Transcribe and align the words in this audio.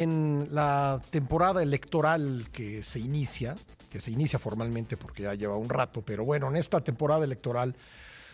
En 0.00 0.48
la 0.50 0.98
temporada 1.10 1.62
electoral 1.62 2.48
que 2.50 2.82
se 2.82 3.00
inicia, 3.00 3.54
que 3.90 4.00
se 4.00 4.10
inicia 4.10 4.38
formalmente 4.38 4.96
porque 4.96 5.24
ya 5.24 5.34
lleva 5.34 5.58
un 5.58 5.68
rato, 5.68 6.00
pero 6.00 6.24
bueno, 6.24 6.48
en 6.48 6.56
esta 6.56 6.80
temporada 6.80 7.22
electoral, 7.22 7.76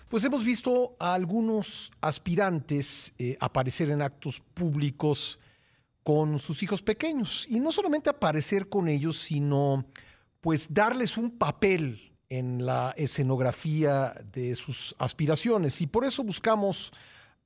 pues 0.08 0.22
hemos 0.22 0.44
visto 0.44 0.94
a 1.00 1.12
algunos 1.12 1.90
aspirantes 2.00 3.12
eh, 3.18 3.36
aparecer 3.40 3.90
en 3.90 4.00
actos 4.00 4.40
públicos 4.54 5.40
con 6.04 6.38
sus 6.38 6.62
hijos 6.62 6.82
pequeños. 6.82 7.46
Y 7.50 7.58
no 7.58 7.72
solamente 7.72 8.10
aparecer 8.10 8.68
con 8.68 8.86
ellos, 8.86 9.18
sino 9.18 9.86
pues 10.40 10.72
darles 10.72 11.16
un 11.16 11.32
papel 11.32 12.12
en 12.28 12.64
la 12.64 12.94
escenografía 12.96 14.14
de 14.32 14.54
sus 14.54 14.94
aspiraciones. 15.00 15.80
Y 15.80 15.88
por 15.88 16.04
eso 16.04 16.22
buscamos 16.22 16.92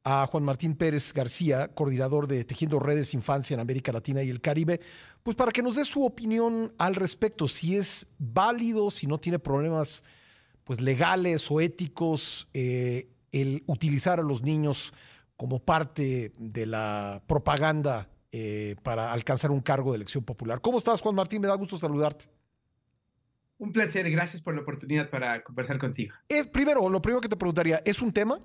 a 0.04 0.26
Juan 0.26 0.44
Martín 0.44 0.76
Pérez 0.76 1.12
García, 1.12 1.68
coordinador 1.68 2.26
de 2.26 2.44
Tejiendo 2.44 2.78
Redes 2.78 3.14
Infancia 3.14 3.54
en 3.54 3.60
América 3.60 3.92
Latina 3.92 4.22
y 4.22 4.30
el 4.30 4.40
Caribe, 4.40 4.80
pues 5.22 5.36
para 5.36 5.52
que 5.52 5.62
nos 5.62 5.76
dé 5.76 5.84
su 5.84 6.04
opinión 6.04 6.72
al 6.78 6.94
respecto, 6.94 7.48
si 7.48 7.76
es 7.76 8.06
válido, 8.18 8.90
si 8.90 9.06
no 9.06 9.18
tiene 9.18 9.38
problemas 9.38 10.04
pues 10.64 10.80
legales 10.80 11.50
o 11.50 11.60
éticos 11.60 12.48
eh, 12.54 13.10
el 13.32 13.62
utilizar 13.66 14.20
a 14.20 14.22
los 14.22 14.42
niños 14.42 14.92
como 15.36 15.58
parte 15.58 16.32
de 16.38 16.66
la 16.66 17.22
propaganda 17.26 18.08
eh, 18.32 18.76
para 18.82 19.12
alcanzar 19.12 19.50
un 19.50 19.60
cargo 19.60 19.92
de 19.92 19.96
elección 19.96 20.24
popular. 20.24 20.60
¿Cómo 20.60 20.78
estás, 20.78 21.00
Juan 21.00 21.14
Martín? 21.14 21.40
Me 21.42 21.48
da 21.48 21.54
gusto 21.54 21.76
saludarte. 21.76 22.26
Un 23.58 23.72
placer, 23.72 24.10
gracias 24.10 24.40
por 24.40 24.54
la 24.54 24.62
oportunidad 24.62 25.10
para 25.10 25.42
conversar 25.42 25.78
contigo. 25.78 26.14
primero, 26.50 26.88
lo 26.88 27.02
primero 27.02 27.20
que 27.20 27.28
te 27.28 27.36
preguntaría, 27.36 27.82
¿es 27.84 28.00
un 28.00 28.12
tema? 28.12 28.40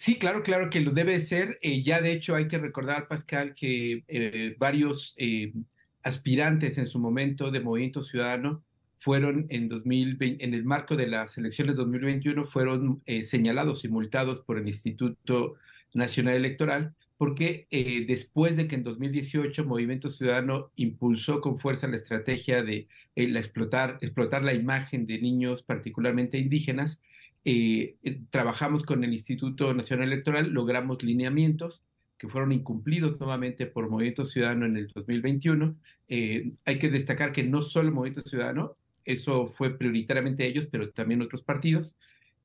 Sí, 0.00 0.18
claro, 0.18 0.42
claro 0.42 0.70
que 0.70 0.80
lo 0.80 0.92
debe 0.92 1.18
ser. 1.18 1.58
Eh, 1.60 1.82
ya 1.82 2.00
de 2.00 2.12
hecho 2.12 2.34
hay 2.34 2.48
que 2.48 2.56
recordar, 2.56 3.06
Pascal, 3.06 3.54
que 3.54 4.02
eh, 4.08 4.56
varios 4.58 5.14
eh, 5.18 5.52
aspirantes 6.02 6.78
en 6.78 6.86
su 6.86 6.98
momento 6.98 7.50
de 7.50 7.60
Movimiento 7.60 8.02
Ciudadano 8.02 8.64
fueron 8.98 9.44
en 9.50 9.68
2020, 9.68 10.42
en 10.42 10.54
el 10.54 10.64
marco 10.64 10.96
de 10.96 11.06
las 11.06 11.36
elecciones 11.36 11.74
de 11.74 11.82
2021, 11.82 12.46
fueron 12.46 13.02
señalados 13.26 13.84
y 13.84 13.88
multados 13.88 14.40
por 14.40 14.56
el 14.56 14.68
Instituto 14.68 15.56
Nacional 15.92 16.36
Electoral, 16.36 16.94
porque 17.18 17.66
después 18.08 18.56
de 18.56 18.68
que 18.68 18.76
en 18.76 18.84
2018 18.84 19.64
Movimiento 19.66 20.10
Ciudadano 20.10 20.70
impulsó 20.76 21.42
con 21.42 21.58
fuerza 21.58 21.88
la 21.88 21.96
estrategia 21.96 22.62
de 22.62 22.88
explotar, 23.16 23.98
explotar 24.00 24.42
la 24.42 24.54
imagen 24.54 25.06
de 25.06 25.20
niños 25.20 25.62
particularmente 25.62 26.38
indígenas, 26.38 27.02
eh, 27.44 27.96
eh, 28.02 28.20
trabajamos 28.30 28.82
con 28.82 29.02
el 29.02 29.12
Instituto 29.12 29.72
Nacional 29.72 30.12
Electoral, 30.12 30.50
logramos 30.50 31.02
lineamientos 31.02 31.82
que 32.18 32.28
fueron 32.28 32.52
incumplidos 32.52 33.18
nuevamente 33.18 33.64
por 33.64 33.88
Movimiento 33.88 34.26
Ciudadano 34.26 34.66
en 34.66 34.76
el 34.76 34.88
2021. 34.88 35.74
Eh, 36.08 36.52
hay 36.66 36.78
que 36.78 36.90
destacar 36.90 37.32
que 37.32 37.42
no 37.44 37.62
solo 37.62 37.92
Movimiento 37.92 38.28
Ciudadano, 38.28 38.76
eso 39.06 39.46
fue 39.46 39.78
prioritariamente 39.78 40.46
ellos, 40.46 40.66
pero 40.66 40.90
también 40.90 41.22
otros 41.22 41.42
partidos. 41.42 41.94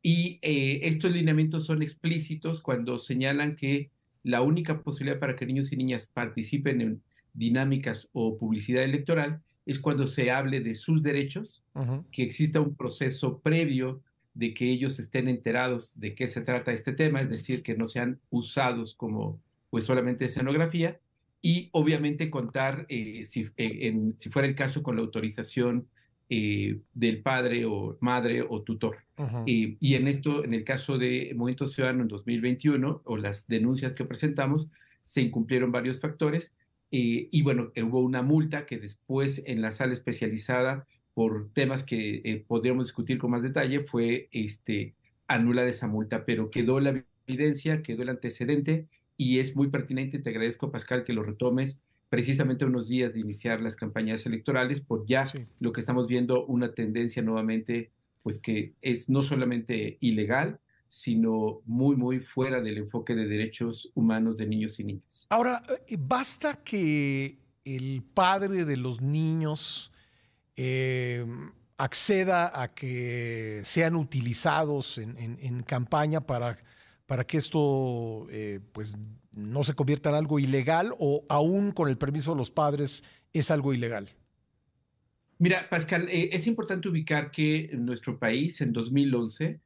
Y 0.02 0.40
estos 0.42 1.12
lineamientos 1.12 1.66
son 1.66 1.82
explícitos 1.82 2.62
cuando 2.62 3.00
señalan 3.00 3.56
que 3.56 3.90
la 4.24 4.44
única 4.44 4.82
posibilidad 4.84 5.20
para 5.20 5.36
que 5.36 5.48
niños 5.48 5.72
y 5.72 5.78
niñas 5.78 6.08
participen 6.14 6.80
en 6.80 7.02
dinámicas 7.34 8.08
o 8.14 8.38
publicidad 8.38 8.84
electoral 8.84 9.42
es 9.66 9.80
cuando 9.80 10.08
se 10.08 10.30
hable 10.30 10.62
de 10.62 10.76
sus 10.76 11.02
derechos, 11.02 11.64
que 12.12 12.24
exista 12.24 12.62
un 12.62 12.76
proceso 12.76 13.40
previo 13.40 14.04
de 14.36 14.54
que 14.54 14.70
ellos 14.70 15.00
estén 15.00 15.28
enterados 15.28 15.98
de 16.00 16.14
qué 16.14 16.28
se 16.28 16.42
trata 16.42 16.72
este 16.72 16.92
tema, 16.92 17.22
es 17.22 17.30
decir, 17.30 17.64
que 17.64 17.76
no 17.76 17.88
sean 17.88 18.20
usados 18.30 18.94
como 18.94 19.42
pues 19.72 19.86
solamente 19.86 20.26
escenografía 20.26 21.00
y 21.42 21.70
obviamente 21.72 22.30
contar, 22.30 22.86
eh, 22.90 23.26
si, 23.26 23.42
eh, 23.58 23.88
en, 23.88 24.16
si 24.20 24.30
fuera 24.30 24.48
el 24.48 24.56
caso, 24.56 24.84
con 24.84 24.98
la 24.98 25.02
autorización 25.02 25.88
eh, 26.30 26.80
del 26.94 27.22
padre 27.22 27.66
o 27.66 27.98
madre 28.02 28.42
o 28.42 28.62
tutor. 28.62 28.98
y 29.46 29.96
en 29.96 30.08
esto, 30.08 30.44
en 30.44 30.54
el 30.54 30.66
caso 30.66 30.98
de 30.98 31.34
Movimiento 31.36 31.68
Ciudadano 31.68 32.02
en 32.02 32.10
2021 32.10 33.02
o 33.06 33.18
las 33.18 33.48
denuncias 33.48 33.94
que 33.94 34.04
presentamos, 34.04 34.70
se 35.06 35.22
incumplieron 35.22 35.72
varios 35.72 36.00
factores 36.00 36.54
y 36.90 37.42
bueno, 37.42 37.72
hubo 37.84 38.00
una 38.00 38.22
multa 38.22 38.66
que 38.66 38.80
después 38.80 39.44
en 39.46 39.62
la 39.62 39.74
sala 39.74 39.94
especializada 39.94 40.88
por 41.16 41.50
temas 41.54 41.84
que 41.84 42.22
eh, 42.26 42.44
podríamos 42.46 42.88
discutir 42.88 43.18
con 43.18 43.32
más 43.32 43.42
detalle, 43.42 43.80
fue 43.80 44.28
este, 44.32 44.94
anular 45.28 45.66
esa 45.66 45.88
multa, 45.88 46.26
pero 46.26 46.52
quedó 46.52 46.80
la 46.80 47.04
evidencia, 47.26 47.82
quedó 47.82 48.04
el 48.04 48.10
antecedente 48.10 48.88
y 49.18 49.40
es 49.40 49.56
muy 49.56 49.70
pertinente. 49.70 50.20
Te 50.20 50.30
agradezco, 50.30 50.72
Pascal, 50.72 51.06
que 51.06 51.14
lo 51.14 51.24
retomes 51.24 51.82
precisamente 52.10 52.66
unos 52.66 52.90
días 52.90 53.14
de 53.14 53.22
iniciar 53.22 53.62
las 53.62 53.78
campañas 53.78 54.26
electorales, 54.26 54.82
por 54.82 55.08
ya 55.08 55.24
lo 55.62 55.72
que 55.72 55.80
estamos 55.80 56.06
viendo, 56.06 56.46
una 56.46 56.74
tendencia 56.74 57.24
nuevamente, 57.24 57.92
pues 58.22 58.38
que 58.38 58.74
es 58.82 59.10
no 59.10 59.24
solamente 59.24 59.98
ilegal, 60.02 60.60
sino 60.90 61.62
muy, 61.66 61.96
muy 61.96 62.20
fuera 62.20 62.62
del 62.62 62.78
enfoque 62.78 63.16
de 63.16 63.26
derechos 63.26 63.90
humanos 63.96 64.36
de 64.36 64.48
niños 64.48 64.80
y 64.82 64.84
niñas. 64.84 65.28
Ahora, 65.30 65.64
eh, 65.88 65.98
basta 65.98 66.56
que 66.56 67.38
el 67.64 68.04
padre 68.14 68.66
de 68.66 68.78
los 68.78 69.02
niños 69.02 69.94
eh, 70.56 71.26
acceda 71.78 72.62
a 72.62 72.74
que 72.74 73.62
sean 73.64 73.96
utilizados 73.96 74.98
en, 74.98 75.64
campaña 75.64 76.22
para, 76.22 76.58
para, 77.06 77.26
que 77.26 77.38
esto 77.38 78.28
eh, 78.30 78.62
pues, 78.72 78.96
no 79.34 79.64
se 79.66 79.74
convierta 79.74 80.10
en 80.10 80.16
algo 80.16 80.40
ilegal 80.40 80.94
o 80.98 81.26
aún 81.28 81.72
con 81.72 81.90
el 81.90 81.98
permiso 81.98 82.32
de 82.32 82.38
los 82.38 82.52
padres 82.52 83.04
es 83.34 83.52
algo 83.52 83.74
ilegal? 83.74 84.10
Mira, 85.38 85.68
Pascal, 85.70 86.08
eh, 86.10 86.30
es 86.32 86.48
importante 86.48 86.88
ubicar 86.88 87.30
que 87.32 87.72
nuestro 87.74 88.18
país 88.18 88.62
en 88.62 88.72
2011 88.72 89.60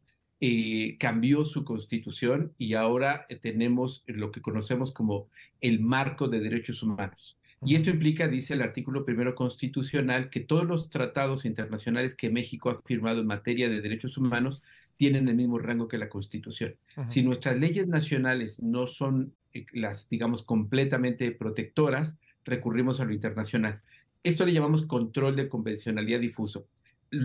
cambió 0.98 1.44
su 1.44 1.66
constitución 1.66 2.54
y 2.58 2.74
ahora 2.74 3.28
tenemos 3.42 4.06
lo 4.08 4.32
que 4.32 4.42
conocemos 4.42 4.94
como 4.94 5.28
el 5.60 5.82
marco 5.82 6.30
de 6.30 6.40
derechos 6.40 6.82
humanos. 6.82 7.38
Y 7.66 7.76
esto 7.76 7.90
implica, 7.90 8.28
dice 8.28 8.54
el 8.54 8.62
artículo 8.62 9.04
primero 9.04 9.36
constitucional, 9.36 10.30
que 10.30 10.40
todos 10.40 10.66
los 10.66 10.90
tratados 10.90 11.46
internacionales 11.46 12.16
que 12.16 12.30
México 12.30 12.70
ha 12.70 12.82
firmado 12.82 13.20
en 13.20 13.28
materia 13.28 13.70
de 13.70 13.82
derechos 13.82 14.18
humanos 14.18 14.62
tienen 14.96 15.28
el 15.28 15.36
mismo 15.36 15.60
rango 15.60 15.88
que 15.88 15.98
la 15.98 16.10
Constitución. 16.10 16.76
Si 17.08 17.24
nuestras 17.24 17.58
leyes 17.58 17.88
nacionales 17.88 18.62
no 18.62 18.86
son 18.86 19.34
eh, 19.54 19.66
las, 19.74 20.10
digamos, 20.10 20.44
completamente 20.44 21.32
protectoras, 21.32 22.18
recurrimos 22.46 23.00
a 23.00 23.06
lo 23.06 23.14
internacional. 23.14 23.82
Esto 24.24 24.46
le 24.46 24.54
llamamos 24.54 24.86
control 24.86 25.36
de 25.36 25.48
convencionalidad 25.48 26.20
difuso. 26.20 26.68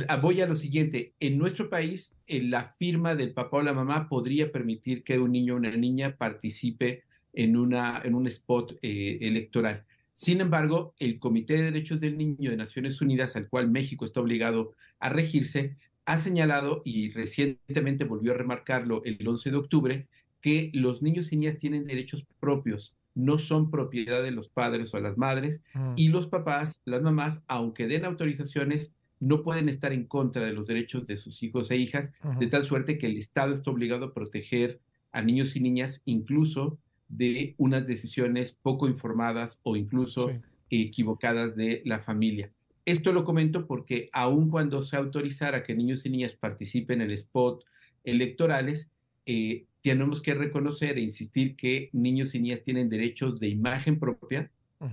Ah, 0.09 0.17
voy 0.17 0.41
a 0.41 0.47
lo 0.47 0.55
siguiente. 0.55 1.15
En 1.21 1.37
nuestro 1.37 1.69
país, 1.69 2.17
la 2.27 2.69
firma 2.69 3.15
del 3.15 3.33
papá 3.33 3.59
o 3.59 3.63
la 3.63 3.73
mamá 3.73 4.09
podría 4.09 4.51
permitir 4.51 5.03
que 5.03 5.19
un 5.19 5.33
niño 5.33 5.55
o 5.55 5.57
una 5.59 5.77
niña 5.77 6.17
participe 6.17 7.03
en, 7.33 7.57
una, 7.57 8.01
en 8.05 8.15
un 8.15 8.27
spot 8.29 8.79
eh, 8.83 9.19
electoral. 9.21 9.85
Sin 10.15 10.41
embargo, 10.41 10.95
el 10.99 11.19
Comité 11.19 11.55
de 11.55 11.63
Derechos 11.65 12.01
del 12.01 12.17
Niño 12.17 12.51
de 12.51 12.57
Naciones 12.57 13.01
Unidas, 13.01 13.35
al 13.37 13.49
cual 13.49 13.71
México 13.71 14.05
está 14.05 14.21
obligado 14.21 14.73
a 15.01 15.09
regirse, 15.09 15.77
ha 16.07 16.19
señalado, 16.19 16.83
y 16.85 17.11
recientemente 17.11 18.05
volvió 18.05 18.33
a 18.33 18.37
remarcarlo 18.37 19.03
el 19.05 19.27
11 19.27 19.51
de 19.51 19.57
octubre, 19.57 20.09
que 20.41 20.71
los 20.75 21.03
niños 21.03 21.33
y 21.33 21.37
niñas 21.37 21.59
tienen 21.59 21.87
derechos 21.87 22.25
propios, 22.39 22.95
no 23.15 23.39
son 23.39 23.71
propiedad 23.71 24.23
de 24.23 24.31
los 24.31 24.49
padres 24.49 24.93
o 24.95 25.01
las 25.01 25.17
madres, 25.17 25.63
mm. 25.73 25.95
y 25.97 26.09
los 26.09 26.27
papás, 26.27 26.81
las 26.85 27.03
mamás, 27.03 27.43
aunque 27.49 27.87
den 27.87 28.05
autorizaciones, 28.05 28.95
no 29.21 29.43
pueden 29.43 29.69
estar 29.69 29.93
en 29.93 30.05
contra 30.05 30.45
de 30.45 30.53
los 30.53 30.67
derechos 30.67 31.07
de 31.07 31.17
sus 31.17 31.43
hijos 31.43 31.71
e 31.71 31.77
hijas, 31.77 32.13
de 32.39 32.47
tal 32.47 32.65
suerte 32.65 32.99
que 32.99 33.07
el 33.07 33.17
Estado 33.17 33.55
está 33.55 33.71
obligado 33.71 34.07
a 34.07 34.15
proteger 34.15 34.81
a 35.13 35.23
niños 35.23 35.57
y 35.57 35.61
niñas, 35.61 36.03
incluso 36.05 36.79
de 37.17 37.55
unas 37.59 37.87
decisiones 37.87 38.53
poco 38.53 38.89
informadas 38.89 39.61
o 39.63 39.77
incluso 39.77 40.33
equivocadas 40.71 41.55
de 41.57 41.83
la 41.85 42.01
familia. 42.01 42.51
Esto 42.85 43.13
lo 43.13 43.25
comento 43.25 43.67
porque 43.67 44.11
aun 44.13 44.51
cuando 44.51 44.83
se 44.83 44.97
autorizara 44.97 45.63
que 45.63 45.75
niños 45.75 46.05
y 46.05 46.11
niñas 46.11 46.35
participen 46.35 47.01
en 47.01 47.09
el 47.09 47.15
spot 47.15 47.65
electorales, 48.03 48.91
eh, 49.27 49.65
tenemos 49.83 50.21
que 50.21 50.35
reconocer 50.35 50.99
e 50.99 51.03
insistir 51.03 51.57
que 51.57 51.89
niños 51.93 52.35
y 52.35 52.41
niñas 52.41 52.63
tienen 52.63 52.89
derechos 52.89 53.39
de 53.39 53.49
imagen 53.49 53.99
propia, 53.99 54.51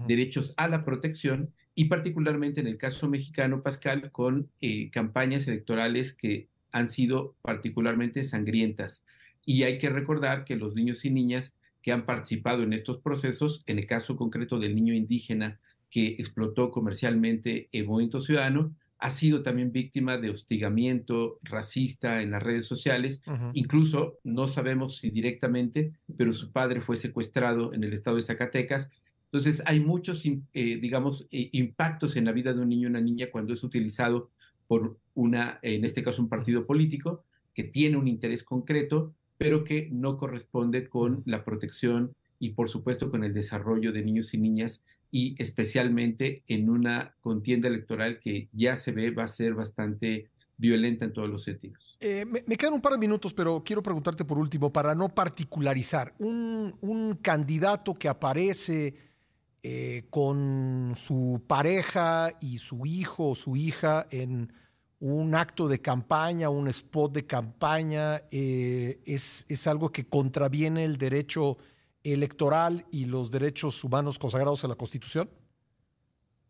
derechos 0.07 0.53
a 0.55 0.69
la 0.69 0.85
protección 0.85 1.51
y 1.75 1.85
particularmente 1.85 2.61
en 2.61 2.67
el 2.67 2.77
caso 2.77 3.09
mexicano, 3.09 3.61
Pascal, 3.61 4.11
con 4.11 4.49
eh, 4.61 4.89
campañas 4.91 5.47
electorales 5.47 6.13
que 6.13 6.47
han 6.71 6.89
sido 6.89 7.35
particularmente 7.41 8.23
sangrientas. 8.23 9.05
Y 9.45 9.63
hay 9.63 9.79
que 9.79 9.89
recordar 9.89 10.45
que 10.45 10.55
los 10.55 10.75
niños 10.75 11.03
y 11.03 11.09
niñas 11.09 11.55
que 11.81 11.91
han 11.91 12.05
participado 12.05 12.63
en 12.63 12.73
estos 12.73 12.99
procesos, 12.99 13.63
en 13.65 13.79
el 13.79 13.87
caso 13.87 14.15
concreto 14.15 14.59
del 14.59 14.75
niño 14.75 14.93
indígena 14.93 15.59
que 15.89 16.07
explotó 16.07 16.71
comercialmente 16.71 17.69
el 17.71 17.85
movimiento 17.85 18.21
ciudadano, 18.21 18.73
ha 19.01 19.09
sido 19.09 19.41
también 19.41 19.71
víctima 19.71 20.19
de 20.19 20.29
hostigamiento 20.29 21.39
racista 21.41 22.21
en 22.21 22.31
las 22.31 22.43
redes 22.43 22.67
sociales. 22.67 23.23
Incluso 23.53 24.19
no 24.23 24.47
sabemos 24.47 24.97
si 24.97 25.09
directamente, 25.09 25.91
pero 26.17 26.33
su 26.33 26.51
padre 26.51 26.81
fue 26.81 26.95
secuestrado 26.97 27.73
en 27.73 27.83
el 27.83 27.93
estado 27.93 28.17
de 28.17 28.21
Zacatecas 28.21 28.91
Entonces, 29.25 29.63
hay 29.65 29.79
muchos, 29.79 30.23
eh, 30.25 30.39
digamos, 30.53 31.27
eh, 31.31 31.49
impactos 31.53 32.15
en 32.15 32.25
la 32.25 32.31
vida 32.31 32.53
de 32.53 32.61
un 32.61 32.69
niño 32.69 32.87
o 32.87 32.91
una 32.91 33.01
niña 33.01 33.31
cuando 33.31 33.53
es 33.53 33.63
utilizado 33.63 34.29
por 34.67 34.99
una, 35.15 35.59
en 35.63 35.83
este 35.83 36.03
caso, 36.03 36.21
un 36.21 36.29
partido 36.29 36.67
político 36.67 37.23
que 37.55 37.63
tiene 37.63 37.97
un 37.97 38.07
interés 38.07 38.43
concreto, 38.43 39.15
pero 39.41 39.63
que 39.63 39.89
no 39.91 40.17
corresponde 40.17 40.87
con 40.87 41.23
la 41.25 41.43
protección 41.43 42.13
y, 42.37 42.51
por 42.51 42.69
supuesto, 42.69 43.09
con 43.09 43.23
el 43.23 43.33
desarrollo 43.33 43.91
de 43.91 44.03
niños 44.03 44.35
y 44.35 44.37
niñas 44.37 44.83
y 45.09 45.35
especialmente 45.41 46.43
en 46.47 46.69
una 46.69 47.15
contienda 47.21 47.67
electoral 47.67 48.19
que 48.19 48.49
ya 48.53 48.75
se 48.75 48.91
ve 48.91 49.09
va 49.09 49.23
a 49.23 49.27
ser 49.27 49.55
bastante 49.55 50.29
violenta 50.57 51.05
en 51.05 51.13
todos 51.13 51.27
los 51.27 51.43
sentidos. 51.43 51.97
Eh, 51.99 52.23
me, 52.23 52.55
quedan 52.55 52.75
un 52.75 52.81
par 52.81 52.93
de 52.93 52.99
minutos, 52.99 53.33
pero 53.33 53.63
quiero 53.63 53.81
preguntarte 53.81 54.25
por 54.25 54.37
último, 54.37 54.71
para 54.71 54.93
no 54.93 55.09
particularizar, 55.09 56.13
un, 56.19 57.17
candidato 57.23 57.95
que 57.95 58.09
aparece 58.09 58.93
eh, 59.63 60.03
con 60.11 60.91
su 60.93 61.41
pareja 61.47 62.37
y 62.39 62.59
su 62.59 62.85
hijo 62.85 63.29
o 63.29 63.35
su 63.35 63.55
hija 63.55 64.05
en 64.11 64.53
un 65.01 65.33
acto 65.33 65.67
de 65.67 65.81
campaña, 65.81 66.49
un 66.49 66.67
spot 66.67 67.11
de 67.11 67.25
campaña, 67.25 68.21
eh, 68.31 69.01
es, 69.05 69.45
es 69.49 69.67
algo 69.67 69.91
que 69.91 70.05
contraviene 70.05 70.85
el 70.85 70.97
derecho 70.97 71.57
electoral 72.03 72.85
y 72.91 73.05
los 73.05 73.31
derechos 73.31 73.83
humanos 73.83 74.19
consagrados 74.19 74.63
en 74.63 74.69
la 74.69 74.75
Constitución? 74.75 75.29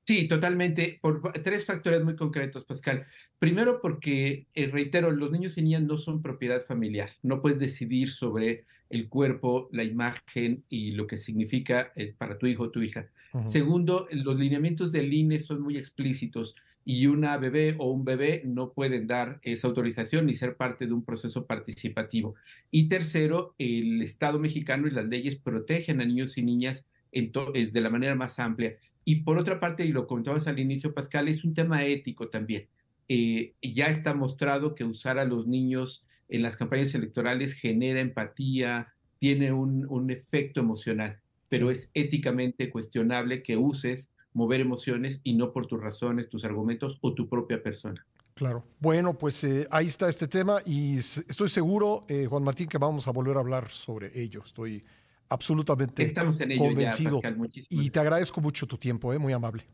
Sí, 0.04 0.28
totalmente, 0.28 1.00
por 1.02 1.32
tres 1.44 1.66
factores 1.66 2.04
muy 2.04 2.16
concretos, 2.16 2.66
Pascal. 2.66 3.06
Primero, 3.38 3.80
porque, 3.82 4.48
eh, 4.54 4.68
reitero, 4.68 5.12
los 5.12 5.32
niños 5.32 5.58
y 5.58 5.62
niñas 5.62 5.84
no 5.84 5.98
son 5.98 6.22
propiedad 6.22 6.66
familiar. 6.66 7.12
No 7.22 7.42
puedes 7.42 7.60
decidir 7.60 8.10
sobre 8.10 8.66
el 8.90 9.10
cuerpo, 9.10 9.70
la 9.72 9.84
imagen 9.84 10.64
y 10.70 10.92
lo 10.92 11.08
que 11.08 11.18
significa 11.18 11.92
eh, 11.96 12.14
para 12.18 12.38
tu 12.38 12.48
hijo 12.48 12.64
o 12.64 12.72
tu 12.72 12.82
hija. 12.82 13.08
Segundo, 13.44 14.08
los 14.12 14.38
lineamientos 14.38 14.92
del 14.92 15.14
INE 15.14 15.40
son 15.40 15.62
muy 15.62 15.78
explícitos 15.78 16.54
y 16.84 17.06
una 17.06 17.38
bebé 17.38 17.76
o 17.78 17.90
un 17.92 18.04
bebé 18.04 18.42
no 18.46 18.74
pueden 18.74 19.08
dar 19.08 19.40
esa 19.44 19.68
autorización 19.68 20.26
ni 20.26 20.36
ser 20.36 20.58
parte 20.58 20.86
de 20.86 20.94
un 20.94 21.06
proceso 21.06 21.46
participativo. 21.46 22.36
Y 22.72 22.90
tercero, 22.90 23.56
el 23.58 24.02
Estado 24.02 24.40
mexicano 24.40 24.88
y 24.88 24.92
las 24.92 25.06
leyes 25.06 25.38
protegen 25.38 26.02
a 26.02 26.06
niños 26.06 26.38
y 26.38 26.44
niñas 26.44 26.86
en 27.12 27.32
eh, 27.54 27.70
de 27.72 27.82
la 27.82 27.90
manera 27.90 28.16
más 28.16 28.40
amplia. 28.40 28.76
Y 29.04 29.18
por 29.18 29.38
otra 29.38 29.60
parte, 29.60 29.86
y 29.86 29.92
lo 29.92 30.08
comentabas 30.08 30.48
al 30.48 30.60
inicio, 30.60 30.94
Pascal, 30.94 31.28
es 31.28 31.44
un 31.44 31.54
tema 31.54 31.86
ético 31.86 32.30
también. 32.30 32.68
Eh, 33.08 33.54
ya 33.62 33.88
está 33.88 34.14
mostrado 34.14 34.76
que 34.76 34.84
usar 34.84 35.20
a 35.20 35.26
los 35.26 35.48
niños 35.48 36.06
en 36.30 36.44
las 36.44 36.56
campañas 36.56 36.96
electorales 36.96 37.54
genera 37.54 38.00
empatía, 38.00 38.94
tiene 39.20 39.52
un, 39.52 39.86
un 39.90 40.12
efecto 40.12 40.60
emocional, 40.60 41.20
pero 41.50 41.70
es 41.70 41.92
éticamente 41.94 42.70
cuestionable 42.70 43.44
que 43.44 43.58
uses 43.58 44.12
mover 44.34 44.62
emociones 44.62 45.20
y 45.24 45.34
no 45.34 45.52
por 45.52 45.68
tus 45.68 45.82
razones, 45.82 46.30
tus 46.30 46.46
argumentos 46.46 46.98
o 47.02 47.14
tu 47.14 47.28
propia 47.28 47.62
persona. 47.62 48.06
Claro. 48.34 48.64
Bueno, 48.80 49.14
pues 49.18 49.44
eh, 49.44 49.68
ahí 49.70 49.88
está 49.88 50.08
este 50.10 50.28
tema 50.28 50.62
y 50.66 50.98
estoy 50.98 51.50
seguro, 51.50 52.06
eh, 52.08 52.26
Juan 52.28 52.44
Martín, 52.44 52.68
que 52.68 52.78
vamos 52.78 53.08
a 53.08 53.12
volver 53.12 53.38
a 53.38 53.42
hablar 53.42 53.70
sobre 53.70 54.20
ello. 54.20 54.42
Estoy 54.46 54.84
absolutamente 55.32 56.04
Estamos 56.04 56.40
en 56.42 56.52
ello 56.52 56.62
convencido. 56.66 57.22
y 57.70 57.90
te 57.90 58.00
agradezco 58.00 58.42
mucho 58.42 58.68
tu 58.68 58.78
tiempo, 58.78 59.14
eh, 59.14 59.18
muy 59.18 59.34
amable. 59.34 59.66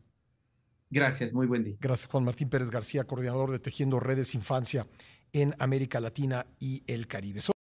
Gracias, 0.90 1.32
muy 1.32 1.46
buen 1.46 1.64
día. 1.64 1.76
Gracias, 1.80 2.08
Juan 2.08 2.24
Martín 2.24 2.48
Pérez 2.48 2.70
García, 2.70 3.04
coordinador 3.04 3.50
de 3.50 3.58
Tejiendo 3.58 4.00
Redes 4.00 4.34
Infancia 4.34 4.86
en 5.32 5.54
América 5.58 6.00
Latina 6.00 6.46
y 6.58 6.82
el 6.86 7.06
Caribe. 7.06 7.40